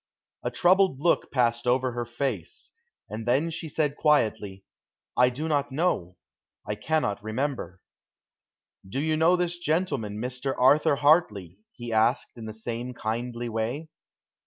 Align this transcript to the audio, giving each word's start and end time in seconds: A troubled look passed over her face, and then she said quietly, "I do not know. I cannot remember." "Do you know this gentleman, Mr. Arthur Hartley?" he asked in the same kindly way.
A 0.41 0.49
troubled 0.49 0.99
look 0.99 1.31
passed 1.31 1.67
over 1.67 1.91
her 1.91 2.05
face, 2.05 2.71
and 3.07 3.27
then 3.27 3.51
she 3.51 3.69
said 3.69 3.95
quietly, 3.95 4.63
"I 5.15 5.29
do 5.29 5.47
not 5.47 5.71
know. 5.71 6.17
I 6.67 6.73
cannot 6.73 7.23
remember." 7.23 7.81
"Do 8.89 8.99
you 8.99 9.15
know 9.15 9.35
this 9.35 9.59
gentleman, 9.59 10.17
Mr. 10.17 10.55
Arthur 10.57 10.95
Hartley?" 10.95 11.59
he 11.73 11.93
asked 11.93 12.35
in 12.39 12.47
the 12.47 12.53
same 12.55 12.95
kindly 12.95 13.47
way. 13.47 13.89